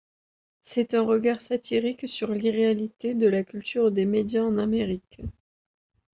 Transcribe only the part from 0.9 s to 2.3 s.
un regard satirique